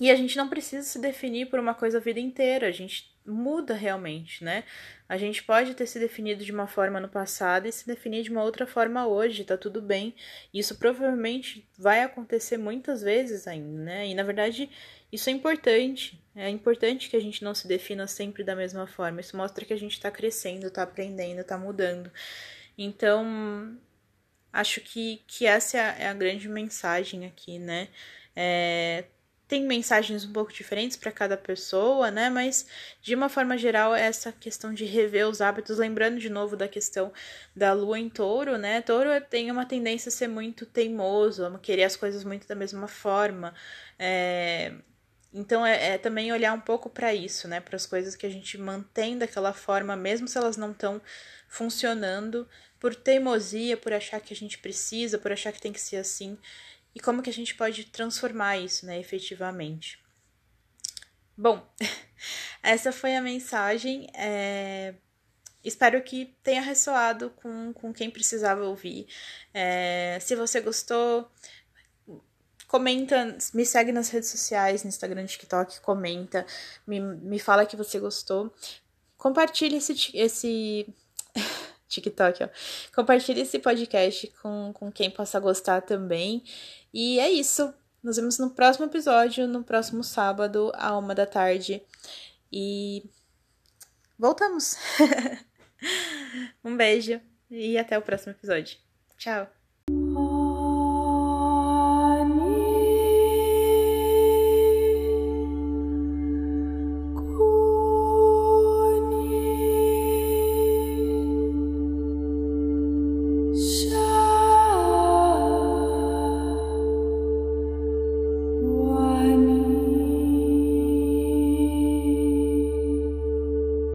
E 0.00 0.10
a 0.10 0.16
gente 0.16 0.36
não 0.36 0.48
precisa 0.48 0.82
se 0.82 1.00
definir 1.00 1.46
por 1.46 1.58
uma 1.60 1.74
coisa 1.74 1.98
a 1.98 2.00
vida 2.00 2.20
inteira, 2.20 2.66
a 2.68 2.72
gente 2.72 3.16
muda 3.28 3.74
realmente, 3.74 4.42
né? 4.42 4.64
A 5.08 5.16
gente 5.16 5.42
pode 5.42 5.74
ter 5.74 5.86
se 5.86 5.98
definido 5.98 6.44
de 6.44 6.52
uma 6.52 6.66
forma 6.66 6.98
no 7.00 7.08
passado 7.08 7.66
e 7.66 7.72
se 7.72 7.86
definir 7.86 8.22
de 8.22 8.30
uma 8.30 8.42
outra 8.42 8.66
forma 8.66 9.06
hoje, 9.06 9.44
tá 9.44 9.56
tudo 9.56 9.80
bem. 9.80 10.14
Isso 10.52 10.76
provavelmente 10.78 11.68
vai 11.78 12.02
acontecer 12.02 12.56
muitas 12.56 13.02
vezes 13.02 13.46
ainda, 13.46 13.82
né? 13.82 14.06
E 14.08 14.14
na 14.14 14.22
verdade, 14.22 14.70
isso 15.12 15.30
é 15.30 15.32
importante. 15.32 16.22
É 16.34 16.48
importante 16.48 17.08
que 17.08 17.16
a 17.16 17.20
gente 17.20 17.42
não 17.42 17.54
se 17.54 17.66
defina 17.66 18.06
sempre 18.06 18.44
da 18.44 18.54
mesma 18.54 18.86
forma. 18.86 19.20
Isso 19.20 19.36
mostra 19.36 19.64
que 19.64 19.72
a 19.72 19.78
gente 19.78 20.00
tá 20.00 20.10
crescendo, 20.10 20.70
tá 20.70 20.82
aprendendo, 20.82 21.44
tá 21.44 21.56
mudando. 21.56 22.10
Então, 22.76 23.76
acho 24.52 24.80
que, 24.80 25.22
que 25.26 25.46
essa 25.46 25.78
é 25.78 25.80
a, 25.80 25.98
é 25.98 26.06
a 26.08 26.14
grande 26.14 26.48
mensagem 26.48 27.26
aqui, 27.26 27.58
né? 27.58 27.88
É, 28.36 29.04
tem 29.48 29.64
mensagens 29.64 30.26
um 30.26 30.32
pouco 30.32 30.52
diferentes 30.52 30.96
para 30.96 31.10
cada 31.10 31.36
pessoa, 31.36 32.10
né? 32.10 32.28
Mas 32.28 32.66
de 33.00 33.14
uma 33.14 33.30
forma 33.30 33.56
geral, 33.56 33.94
essa 33.94 34.30
questão 34.30 34.74
de 34.74 34.84
rever 34.84 35.26
os 35.26 35.40
hábitos, 35.40 35.78
lembrando 35.78 36.18
de 36.18 36.28
novo 36.28 36.54
da 36.54 36.68
questão 36.68 37.10
da 37.56 37.72
lua 37.72 37.98
em 37.98 38.10
touro, 38.10 38.58
né? 38.58 38.82
Touro 38.82 39.08
tem 39.30 39.50
uma 39.50 39.64
tendência 39.64 40.10
a 40.10 40.12
ser 40.12 40.28
muito 40.28 40.66
teimoso, 40.66 41.46
a 41.46 41.58
querer 41.58 41.84
as 41.84 41.96
coisas 41.96 42.22
muito 42.24 42.46
da 42.46 42.54
mesma 42.54 42.86
forma. 42.86 43.54
É... 43.98 44.74
Então 45.32 45.64
é, 45.64 45.94
é, 45.94 45.98
também 45.98 46.30
olhar 46.32 46.52
um 46.52 46.60
pouco 46.60 46.90
para 46.90 47.14
isso, 47.14 47.48
né? 47.48 47.58
Para 47.60 47.76
as 47.76 47.86
coisas 47.86 48.14
que 48.14 48.26
a 48.26 48.30
gente 48.30 48.58
mantém 48.58 49.16
daquela 49.16 49.54
forma, 49.54 49.96
mesmo 49.96 50.28
se 50.28 50.36
elas 50.36 50.58
não 50.58 50.72
estão 50.72 51.00
funcionando, 51.48 52.46
por 52.78 52.94
teimosia, 52.94 53.76
por 53.76 53.92
achar 53.94 54.20
que 54.20 54.32
a 54.32 54.36
gente 54.36 54.58
precisa, 54.58 55.18
por 55.18 55.32
achar 55.32 55.52
que 55.52 55.60
tem 55.60 55.72
que 55.72 55.80
ser 55.80 55.96
assim 55.96 56.38
e 56.94 57.00
como 57.00 57.22
que 57.22 57.30
a 57.30 57.32
gente 57.32 57.54
pode 57.54 57.84
transformar 57.86 58.58
isso, 58.58 58.86
né, 58.86 58.98
efetivamente. 58.98 59.98
Bom, 61.36 61.64
essa 62.62 62.90
foi 62.90 63.14
a 63.14 63.22
mensagem. 63.22 64.08
É... 64.14 64.94
Espero 65.64 66.02
que 66.02 66.36
tenha 66.42 66.60
ressoado 66.62 67.30
com, 67.30 67.72
com 67.72 67.92
quem 67.92 68.10
precisava 68.10 68.64
ouvir. 68.64 69.06
É... 69.54 70.18
Se 70.20 70.34
você 70.34 70.60
gostou, 70.60 71.30
comenta, 72.66 73.36
me 73.54 73.64
segue 73.64 73.92
nas 73.92 74.10
redes 74.10 74.28
sociais, 74.28 74.82
no 74.82 74.88
Instagram, 74.88 75.26
TikTok, 75.26 75.80
comenta, 75.80 76.44
me, 76.86 77.00
me 77.00 77.38
fala 77.38 77.66
que 77.66 77.76
você 77.76 78.00
gostou. 78.00 78.52
Compartilhe 79.16 79.76
esse, 79.76 80.10
esse 80.14 80.94
TikTok, 81.88 82.44
ó. 82.44 82.48
Compartilhe 82.94 83.40
esse 83.40 83.58
podcast 83.58 84.26
com, 84.42 84.72
com 84.74 84.92
quem 84.92 85.10
possa 85.10 85.40
gostar 85.40 85.82
também. 85.82 86.42
E 86.92 87.18
é 87.18 87.30
isso. 87.30 87.72
Nos 88.02 88.16
vemos 88.16 88.38
no 88.38 88.50
próximo 88.50 88.86
episódio, 88.86 89.48
no 89.48 89.64
próximo 89.64 90.04
sábado, 90.04 90.70
à 90.74 90.96
uma 90.96 91.14
da 91.14 91.26
tarde. 91.26 91.82
E 92.52 93.02
voltamos! 94.18 94.76
um 96.64 96.76
beijo 96.76 97.20
e 97.50 97.76
até 97.76 97.98
o 97.98 98.02
próximo 98.02 98.32
episódio. 98.32 98.78
Tchau! 99.16 99.57